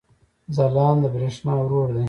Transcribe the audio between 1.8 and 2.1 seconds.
دی